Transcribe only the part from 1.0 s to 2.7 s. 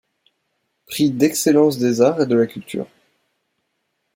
d'Excellence des Arts et de la